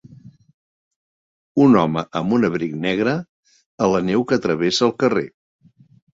[1.65, 3.13] Un home amb un abric negre
[3.83, 5.27] a la neu que travessa el carrer.